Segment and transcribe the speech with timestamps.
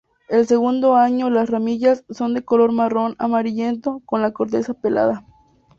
[0.29, 5.23] El segundo año las ramillas son de color marrón amarillento, con la corteza pelada.